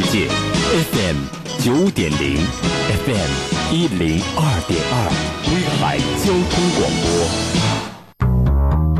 [0.00, 0.28] 世界
[0.92, 1.16] ，FM
[1.58, 2.38] 九点零
[3.04, 3.30] ，FM
[3.72, 5.10] 一零二点二，
[5.50, 7.04] 威海交通广播。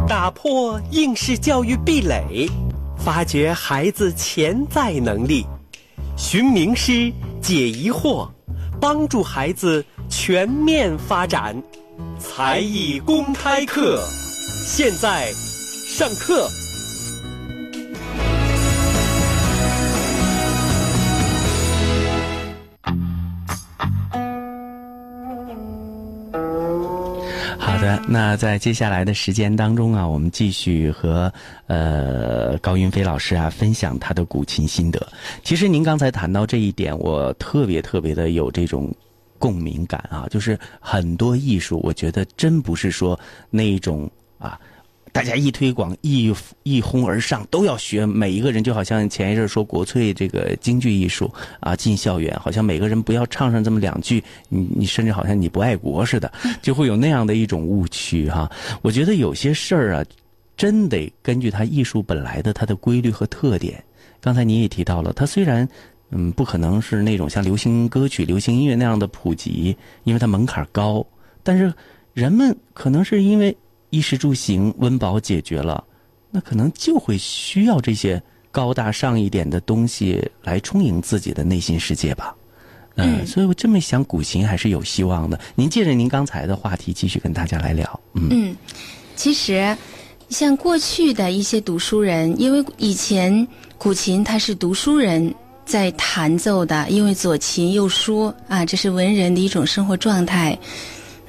[0.08, 2.50] 打破应试教育壁垒，
[2.96, 5.46] 发掘孩子潜在能力，
[6.16, 8.28] 寻名师解疑惑，
[8.80, 11.62] 帮助孩子全面发展。
[12.18, 14.04] 才艺公开课，
[14.66, 15.32] 现在
[15.86, 16.50] 上课。
[28.10, 31.30] 那在接下来的时间当中啊，我们继续和
[31.66, 35.06] 呃高云飞老师啊分享他的古琴心得。
[35.44, 38.90] 其实您刚才谈到这一点，我特别特别的有这种
[39.38, 43.18] 共鸣感啊，就是很多艺术，我觉得真不是说
[43.50, 44.58] 那一种啊。
[45.18, 46.32] 大家一推广一
[46.62, 48.06] 一哄而上，都要学。
[48.06, 58.48] 每一个人就好像前一阵说国粹这个京剧艺术啊进校园，好像每个人不要唱上这么两句，你你甚至好像你不爱国似的，就会有那样的一种误区哈。
[58.80, 60.04] 我觉得有些事儿啊，
[60.56, 63.82] 真得根据它艺术本来的它的规律和特点。
[64.20, 65.68] 刚才你也提到了，它虽然
[66.10, 71.04] 嗯不可能是那种像流行歌曲、流行音乐那样的普及，因为它门槛高，
[71.42, 71.74] 但是
[72.14, 73.56] 人们可能是因为。
[73.90, 75.82] 衣食住行温饱解决了，
[76.30, 82.34] 那可能就会需要这些高大上一点的东西来充盈自己的内心世界吧。
[82.96, 85.38] 嗯，所以我这么想，古琴还是有希望的。
[85.54, 88.00] 您借着您刚才的话题，继续跟大家来聊。
[88.14, 88.56] 嗯，
[89.14, 89.76] 其实
[90.28, 93.46] 像过去的一些读书人，因为以前
[93.78, 95.32] 古琴它是读书人
[95.64, 100.58] 在弹奏的，因为左琴右书啊，这是文人的一种生活状态。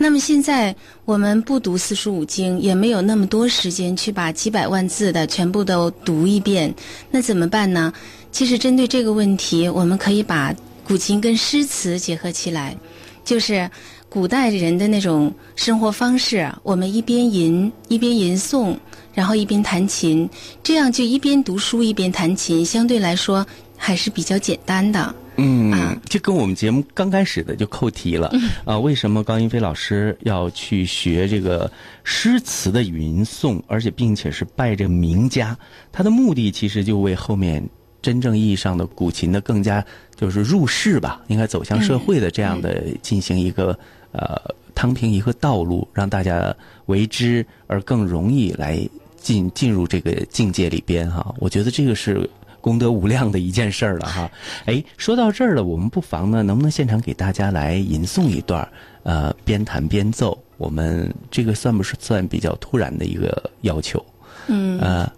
[0.01, 6.73] 那么现在我们不读四书五经，也没有那么多时间去把几百万字的全部都读一遍，
[7.11, 7.91] 那怎么办呢？
[8.31, 10.55] 其实针对这个问题，我们可以把
[10.87, 12.77] 古琴跟诗词结合起来，
[13.25, 13.69] 就是
[14.07, 18.77] 古代人的那种生活方式，我们一边吟一边吟诵，
[19.13, 20.29] 然后一边弹琴，
[20.63, 23.45] 这样就一边读书一边弹琴，相对来说
[23.75, 25.13] 还是比较简单的。
[25.41, 28.29] 嗯，就跟我们节目刚开始的就扣题了
[28.65, 28.77] 啊！
[28.77, 31.71] 为什么高英飞老师要去学这个
[32.03, 35.57] 诗词的吟诵，而且并且是拜这个名家？
[35.93, 37.65] 他的目的其实就为后面
[38.01, 39.83] 真正意义上的古琴的更加
[40.15, 43.77] 就是入世吧，应该走向社会的这样的进行一个
[44.11, 44.37] 呃
[44.75, 46.53] 趟平一个道路，让大家
[46.87, 48.77] 为之而更容易来
[49.15, 51.33] 进进入这个境界里边哈。
[51.39, 52.29] 我觉得这个是。
[52.61, 54.29] 功德无量的一件事儿了哈，
[54.65, 58.67] 哎，说到这儿了，我们不妨呢，能不能现场给大家来吟诵一段
[59.03, 64.03] 呃，边弹边奏，我们这个算不算比较突然的一个要求？
[64.47, 65.11] 嗯，呃，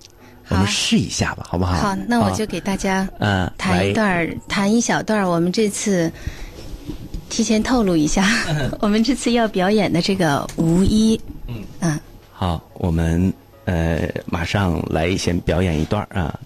[0.49, 1.73] 我们试一下吧，好不好？
[1.73, 5.27] 好，那我就给大家嗯弹一段，弹一小段。
[5.27, 6.11] 我们这次
[7.29, 8.27] 提前透露一下，
[8.81, 11.99] 我们这次要表演的这个无一，嗯嗯，
[12.31, 13.33] 好，我们
[13.65, 16.39] 呃马上来先表演一段啊。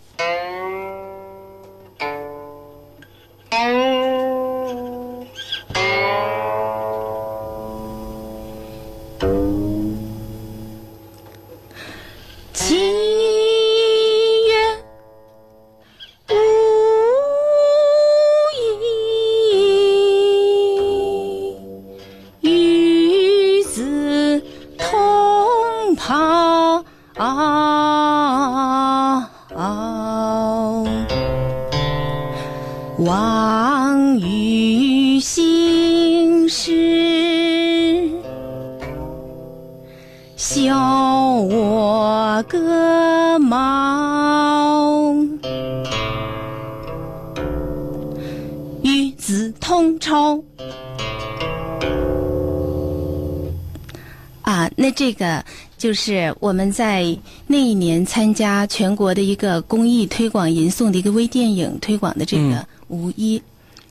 [54.96, 55.44] 这个
[55.78, 57.16] 就是我们在
[57.48, 63.42] 那一年参加全国的一个公益推广吟诵的一个微电影推广的这个无一。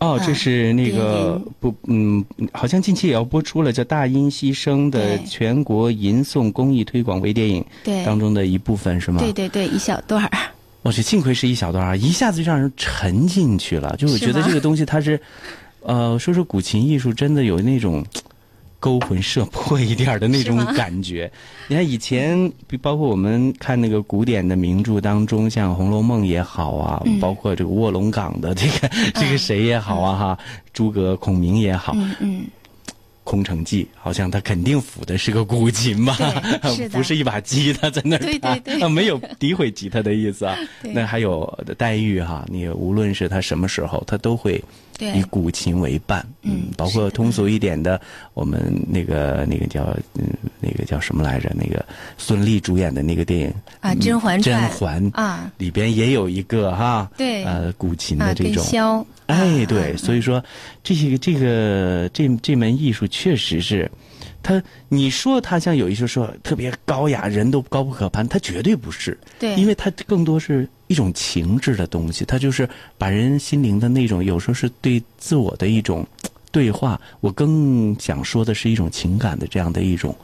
[0.05, 7.65] 哦，这是那个不嗯，好像近期也要播出了，叫《大音希声》的全国吟诵公益推广微电影
[8.05, 9.21] 当中的一部分是吗？
[9.21, 10.31] 对对对，一小段儿。
[10.83, 13.97] 我去，幸亏是一小段儿，一下子就让人沉进去了。
[13.97, 15.19] 就我觉得这个东西它是，
[15.81, 18.05] 呃，说说古琴艺术真的有那种。
[18.85, 21.33] 勾魂摄魄一点的那种感觉，
[21.69, 22.53] 你看以前，
[22.83, 30.39] 包括我们看那个古典的名著当中，像《红楼梦》也好啊，包括这个卧龙岗的这个 这个谁也好啊哈，
[30.75, 32.45] 诸葛孔明也好，嗯，
[33.25, 36.15] 空城计》，好像他肯定抚的是个古琴吧
[36.77, 38.79] 是，不是一把吉他在那儿对弹，对。
[38.79, 40.55] 对没有诋毁吉他的意思啊。
[40.83, 41.47] 那还有
[41.79, 44.63] 黛玉哈，你无论是他什么时候，他都会
[44.94, 48.01] 对以古琴为伴，嗯包括通俗一点的，
[48.35, 50.27] 我们那个那个叫嗯
[50.61, 51.51] 那个叫什么来着？
[51.55, 51.85] 那个
[52.19, 53.49] 孙俪主演的那个电影
[53.81, 58.65] 啊嗯甄嬛传甄嬛啊里边也有一个哈，对呃，古琴的这种。
[58.65, 60.43] 箫，哎，啊对，啊所以说
[60.83, 63.91] 这些这个这这门艺术确实是，
[64.43, 72.69] 它你说他像有一些说特别高雅，人都高不可攀，他绝对不是，对，因为他更多是一种情致的东西，他就是
[72.99, 76.07] 把人心灵的那种，有时候是对自我的一种
[76.53, 80.15] 对话，我更想说的是一种情感的这样的一种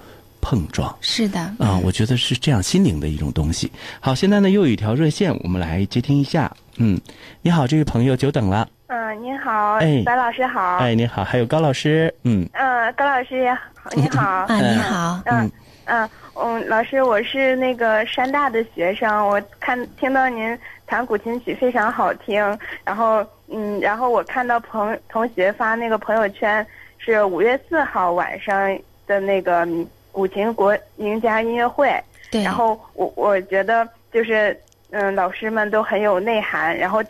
[0.41, 0.94] 碰撞。
[1.00, 3.70] 是的啊、我觉得是这样心灵的一种东西。
[3.99, 6.55] 好，现在呢又有一条热线，我们来接听一下。
[6.76, 7.00] 嗯，
[7.43, 8.69] 你好，这位朋友，久等了。
[8.90, 10.78] 嗯，您好，哎白老师好。
[10.78, 14.20] 哎，您好，还有高老师，嗯嗯，高老师也好，你好。
[14.50, 15.50] 啊，你好，嗯
[15.84, 22.42] 嗯嗯，老师，我是那个山大的学生，我看听到您弹古琴曲非常好听，
[22.82, 26.66] 然后嗯，然后我看到朋同学发那个朋友圈
[26.98, 28.76] 是五月四号晚上
[29.06, 31.88] 的那个嗯古琴国名家音乐会，
[32.28, 34.58] 对，然后我我觉得就是
[34.90, 36.76] 嗯，老师们都很有内涵。
[36.76, 37.00] 然后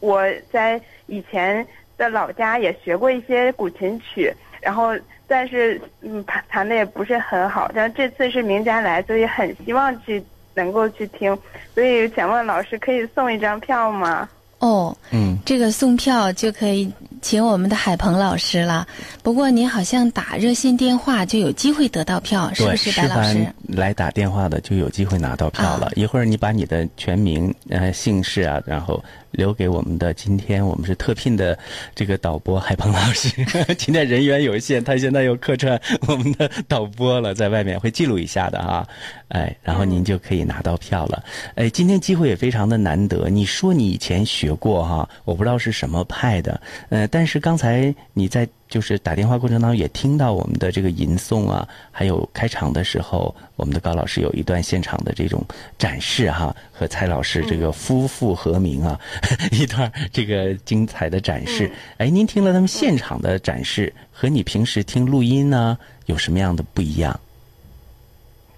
[0.00, 1.66] 我在以前
[1.96, 4.96] 的老家也学过一些古琴曲，然后
[5.26, 7.70] 但是嗯弹弹的也不是很好。
[7.74, 10.22] 但这次是名家来，所以很希望去
[10.54, 11.36] 能够去听。
[11.74, 14.28] 所以想问老师，可以送一张票吗？
[14.58, 18.86] 哦，嗯，这个送票就可以请我们的海鹏老师了。
[19.22, 23.46] 不过您好像打热线电话就有机会得到票，是，不是，白老师？
[23.68, 25.86] 来打电话的就有机会拿到票了。
[25.86, 31.58] 啊一会儿你把你的全名、呃姓氏啊，然后留给我们的今天我们是特聘的
[31.94, 33.28] 这个导播海鹏老师。
[33.76, 38.86] 今天人员有限，他现在又客串我们的导播了，在外面会记录一下的哈。
[39.28, 41.22] 哎，然后您就可以拿到票了。
[41.54, 43.28] 哎，今天机会也非常的难得。
[43.28, 55.44] 你说你以前学过哈，我不知道是什么派的，呃，但是刚才你在就是打电话过程当中也听到我们的这个吟诵啊，还有开场的时候，我们的高老师有一段现场的这种
[55.78, 58.98] 展示哈，和蔡老师这个夫妇和鸣啊，
[59.52, 61.70] 一段这个精彩的展示。
[61.98, 65.76] 哎，您听了他们现场的展示，和你平时听录音呢
[66.06, 67.18] 有什么样的不一样？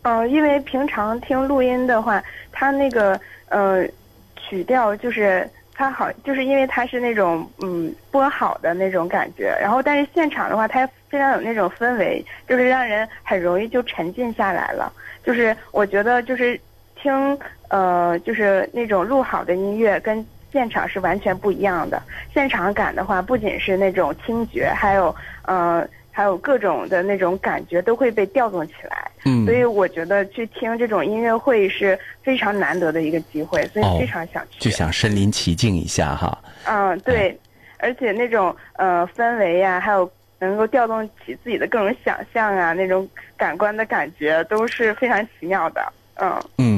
[0.03, 3.87] 嗯、因为平常听录音的话，它那个呃
[4.37, 14.93] 曲调就是它好，就是因为它是那种嗯播好的那种感觉，然后但是现场的话，它非常有那种氛围，就是让人很容易就沉浸下来了。
[15.23, 16.59] 就是我觉得就是
[16.97, 17.39] 听
[17.69, 22.03] 呃就是那种录好的音乐跟现场是完全不一样的。
[22.33, 29.10] 现场感的话，不仅是那种听觉，还有呃还有各种的那种感觉都会被调动起来。
[29.25, 34.59] 嗯所以我觉得去听这种音乐会是非常难得的一个机会，所哦以非常想去。
[34.61, 36.39] 就想身临其境一下哈。
[36.65, 37.39] 嗯，对，
[37.79, 43.07] 而且那种呃氛围呀、还有能够调动起自己的各种想象啊，那种
[43.37, 45.93] 感官的感觉都是非常奇妙的。
[46.23, 46.70] 嗯嗯，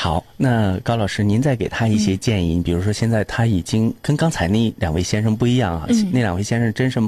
[0.00, 2.62] 好，那高老师，您再给他一些嗯建议。
[2.62, 7.00] 比如说，现在他已经跟刚才那两位先生不一样啊，嗯那两位先生真是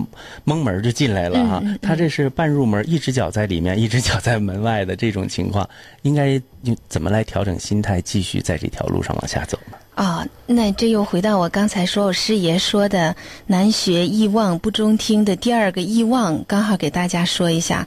[0.43, 5.71] 蒙门儿就进来了哈、嗯嗯嗯他这是半入门，一只脚在里面，一只脚在门外的这种情况，
[6.03, 9.77] 应该就怎么来调整心态，继续在这条路上往下走呢？
[9.95, 13.15] 哦，那这又回到我刚才说我师爷说的
[13.47, 17.87] “难学易忘不中听”的第二个易忘，刚好给大家说一下。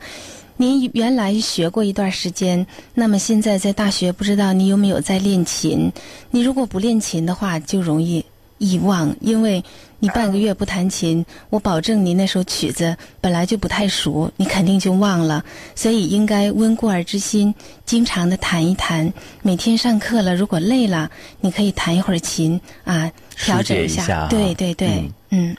[0.58, 5.92] 您原来学过一段时间，那么现在在大学不知道你有没有在练琴？
[6.32, 8.24] 你如果不练琴的话，就容易
[8.60, 9.64] 遗忘，因为
[10.00, 15.44] 你半个月不弹琴，我保证你那首曲子本来就不太熟，你肯定就忘了。
[15.76, 17.54] 所以应该温故而知新，
[17.86, 19.12] 经常的弹一弹。
[19.42, 21.10] 每天上课了，如果累了，
[21.42, 24.88] 你可以弹一会儿琴啊，调整一下哈对对对，
[25.30, 25.58] 嗯嗯，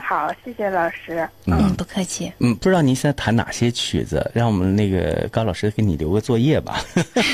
[0.00, 1.28] 好，谢谢老师。
[1.46, 2.32] 嗯，不客气。
[2.38, 4.30] 嗯，不知道您现在弹哪些曲子？
[4.34, 6.80] 让我们那个高老师给你留个作业吧。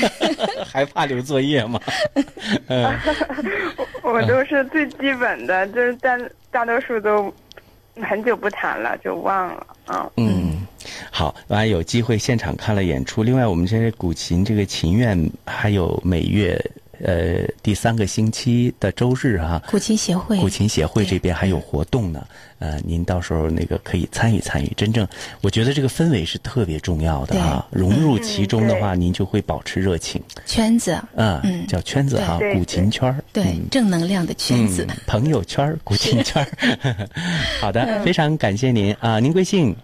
[0.67, 1.79] 还怕留作业吗？
[2.67, 2.93] 嗯
[4.03, 6.17] 我我都是最基本的，就是大
[6.51, 7.33] 大多数都
[8.01, 9.67] 很久不弹了，就忘了。
[9.87, 10.67] 嗯嗯，
[11.11, 13.23] 好，完有机会现场看了演出。
[13.23, 16.59] 另外，我们这古琴这个琴院还有每月
[17.03, 22.25] 呃第三个星期的周日哈、古琴协会，古琴协会这边还有活动呢，
[22.59, 24.71] 呃，您到时候那个可以参与参与。
[24.75, 25.07] 真正，
[25.41, 30.21] 我觉得这个氛围是特别重要的啊，融入其中的话，您就会保持热情。
[30.45, 34.85] 圈子，嗯，嗯叫圈子哈，古琴圈儿对嗯正能量的圈子。
[34.89, 37.07] 嗯，朋友圈儿古琴圈儿。
[37.59, 39.75] 好的，非常感谢您啊，您贵姓？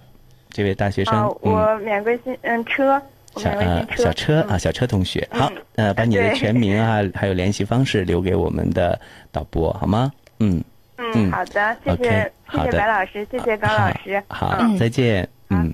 [0.54, 3.02] 这位大学生，我免贵姓嗯车，我
[3.36, 3.86] 小呃。
[3.98, 9.00] 小车啊，嗯小车同学，嗯好，呃，把你的全名啊，还有联系方式留给我们的
[9.32, 10.12] 导播，好吗？
[10.40, 10.64] 嗯，
[10.98, 14.22] 嗯嗯，好的，谢谢，谢谢白老师，谢谢高老师。
[14.28, 15.28] 好，再见。
[15.50, 15.74] 嗯，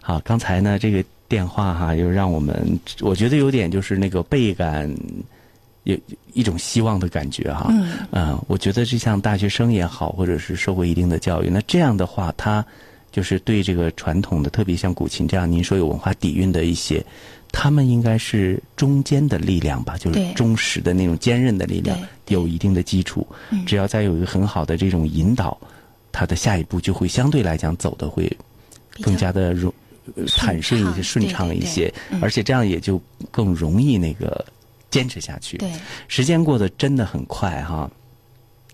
[0.00, 2.54] 好，刚才呢这个电话哈，又让我们
[3.00, 4.92] 我觉得有点就是那个倍感
[5.84, 5.96] 有
[6.32, 7.66] 一种希望的感觉哈。
[7.70, 12.64] 嗯呃我觉得就像大学生也好，或者是受过一定的教育，那这样的话，他
[13.12, 17.04] 就是对这个传统的，特别像古琴这样您说有文化底蕴的一些，
[17.52, 21.96] 他们应该是中间的力量吧，就是忠实的那种坚韧的力量
[22.28, 23.24] 有一定的基础。
[23.50, 23.64] 嗯。
[23.66, 25.56] 只要再有一个很好的这种引导，
[26.10, 28.30] 他的下一步就会相对来讲走的会
[29.02, 29.72] 更加的容
[30.36, 33.00] 坦顺一些、畅顺畅一些，嗯而且这样也就
[33.30, 34.44] 更容易那个
[34.90, 35.58] 坚持下去。
[35.58, 35.70] 对，
[36.08, 37.90] 时间过得真的很快哈。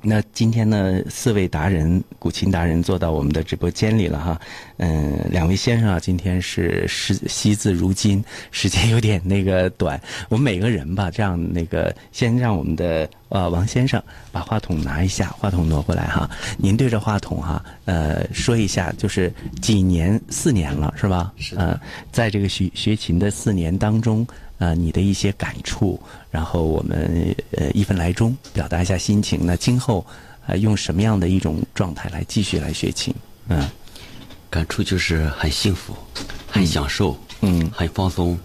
[0.08, 4.40] 那今天呢，四位达人，古琴达人坐到我们的直播间里了哈。
[4.78, 10.00] 嗯，两位先生啊，今天是时惜字如金，时间有点那个短。
[10.30, 16.28] 我们每个人吧，这样那个，先让我们的呃王先生把话筒拿一下，话筒挪过来哈。
[16.56, 21.32] 您对着话筒哈，呃，说一下，就是几年，四年了是吧？
[21.36, 21.78] 是呃，
[22.10, 24.26] 在这个学学琴的四年当中，
[24.58, 29.40] 呃，你的一些感触，然后我们呃一分来钟表达一下心情。
[29.42, 30.06] 那今后
[30.46, 33.14] 呃用什么样的一种状态来继续来学琴？
[33.48, 33.68] 嗯
[34.50, 35.94] 感触就是很幸福，
[36.50, 38.38] 很享受，嗯很放松，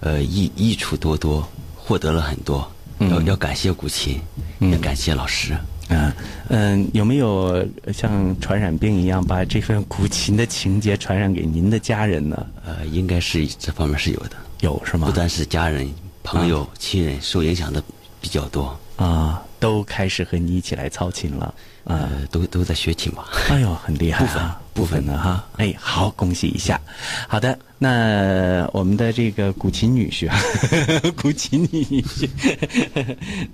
[0.00, 2.70] 呃，益益处多多，获得了很多。
[2.98, 4.20] 嗯要要感谢古琴，
[4.58, 5.56] 也感谢老师。
[5.88, 6.12] 嗯
[6.48, 12.46] 嗯，有没有像传染病一样把这份古琴的情节传染给您的家人呢？
[12.64, 14.30] 呃，应该是这方面是有的，
[14.62, 15.12] 有是吗不？
[15.12, 15.88] 单是家人、
[16.24, 17.80] 朋友、亲人受影响的
[18.20, 22.10] 比较多，啊，都开始和你一起来操琴了啊。
[22.10, 23.28] 呃，都都在学琴吧。
[23.48, 25.46] 哎呦，很厉害 部分啊，部分的哈。
[25.58, 26.80] 哎，好，恭喜一下。
[27.28, 30.38] 好的，那我们的这个古琴女婿啊，
[31.16, 32.28] 古琴女婿，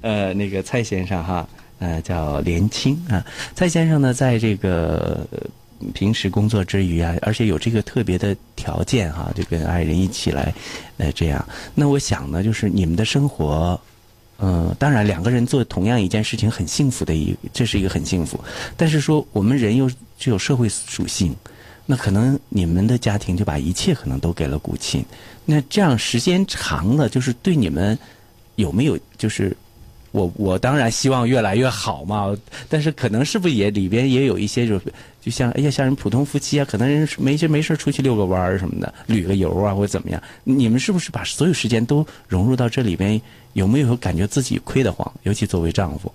[0.01, 1.49] 呃，那个蔡先生哈，
[1.79, 3.25] 呃，叫连青啊。
[3.55, 5.27] 蔡先生呢，在这个
[5.93, 10.55] 平时工作之余啊，而且有这个特别的条件哈、就跟爱人一起来，
[10.99, 11.45] 呃，这样。
[11.75, 13.81] 那我想呢，就是你们的生活。
[14.45, 18.43] 嗯，当然，两个人做同样一件事情很幸福的一，这是一个很幸福。
[18.77, 19.89] 但是说我们人又
[20.19, 21.33] 具有社会属性，
[21.93, 25.05] 那可能你们的家庭就把一切可能都给了古琴。
[25.45, 27.99] 那这样时间长了，就是对你们
[28.55, 29.55] 有没有就是
[30.11, 32.35] 我我当然希望越来越好嘛，
[32.67, 34.81] 但是可能是不是也里边也有一些就
[35.21, 43.21] 就像哎呀，像人普通夫妻啊，可能人没事没事出去遛个弯儿什么的，旅个游啊或者怎么样，你们是不是把所有时间都融入到这里边？
[43.53, 45.13] 有没有感觉自己亏得慌？
[45.25, 46.11] 尤其作为丈夫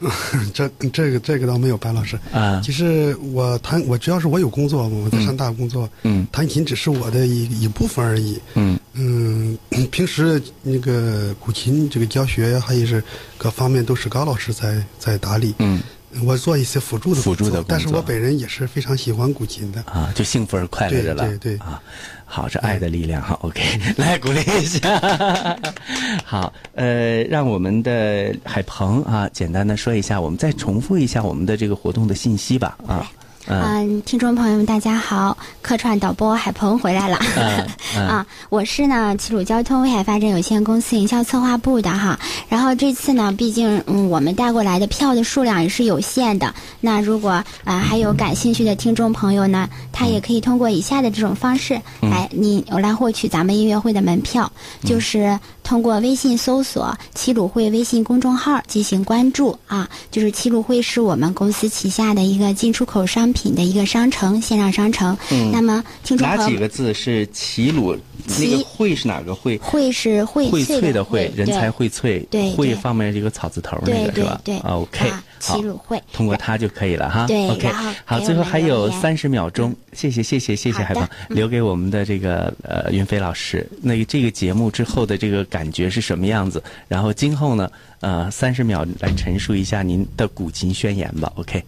[0.52, 2.18] 这这个这个倒没有，白老师。
[2.32, 8.38] 啊，其实我弹，我主要是我有工作，我在上大工作，嗯弹琴只是我的一一部分而已。
[8.54, 9.56] 嗯嗯，
[9.90, 13.02] 平时那个古琴这个教学还有是
[13.38, 15.54] 各方面都是高老师在在打理。
[15.58, 15.80] 嗯
[16.22, 19.80] 我做一些辅助的辅助的工作但是我本人也是非常喜欢古琴的。
[19.82, 21.26] 啊，就幸福而快乐的了。
[21.26, 21.80] 对对对啊，
[22.24, 23.38] 好，这爱的力量哈。
[23.42, 23.62] OK，
[23.98, 25.58] 来鼓励一下。
[26.24, 32.76] 好，呃，让我们的海鹏啊，简单的说一下，我们再重复一下我们的这个活动的信息吧。
[32.86, 33.10] 啊，
[33.46, 37.18] 嗯嗯，听众朋友们，大家好，客串导播海鹏回来了。
[37.36, 42.18] 嗯嗯 啊，我是呢齐鲁交通威海发展有限公司营销策划部的哈。
[42.48, 46.54] 然后这次呢，毕竟嗯我们带过来的票的数量也是有限的。
[46.80, 54.50] 那如果啊、呃还有感兴趣的听众朋友呢，他也可以通过以下的这种方式来你来获取咱们音乐会的门票，
[54.84, 59.88] 就是通过微信搜索“齐鲁会”微信公众号进行关注啊。
[60.10, 65.14] 就是齐鲁会是我们公司旗下的一个进出口商品的一个商城，线上商城。
[65.52, 66.38] 那么听众哪。
[66.48, 67.96] 几个字是齐鲁？
[68.26, 69.58] 那齐个荟是哪个荟？
[69.58, 72.20] 荟是荟荟萃萃的荟荟，人才荟萃。
[72.20, 74.40] 荟对对放面这个草字头那个是吧？
[74.44, 75.10] 对，OK，
[75.40, 77.26] 齐鲁会通过它就可以了哈。
[77.26, 77.68] 对 OK，
[78.04, 83.66] 好，最后还有三十秒钟，谢谢谢谢谢谢海鹏，留给我们的这个呃云飞老师。
[83.82, 86.62] 那个这个节目之后的这个感觉是什么样子？
[86.88, 91.30] 然后今后呢，呃，三十秒来陈述一下您的古琴宣言吧。
[91.36, 91.62] OK，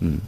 [0.00, 0.18] 嗯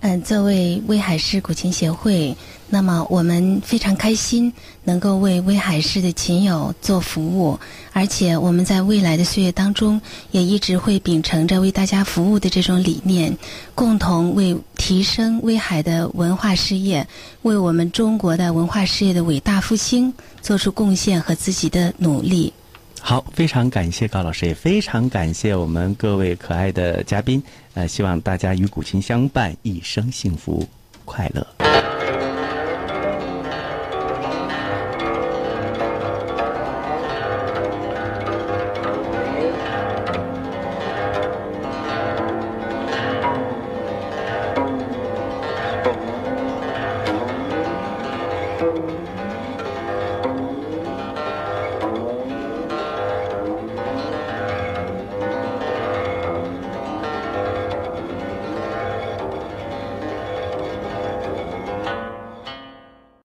[0.00, 2.36] 嗯，作为威海市古琴协会，
[2.68, 4.52] 那么我们非常开心
[4.84, 7.58] 能够为威海市的琴友做服务，
[7.92, 10.00] 而且我们在未来的岁月当中，
[10.30, 13.36] 也一直会秉承着为大家服务的这种理念，
[13.74, 17.08] 共同为提升威海的文化事业，
[17.42, 22.52] 为我们中国的文化事业的伟大复兴做出贡献和自己的努力。
[23.00, 27.42] 好，非常感谢高老师，也非常感谢我们各位可爱的嘉宾。
[27.74, 30.68] 呃，希望大家与古琴相伴，一生幸福
[31.04, 31.57] 快乐。